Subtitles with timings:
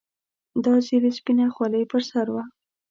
[0.65, 2.43] دا ځل يې سپينه خولۍ پر سر وه.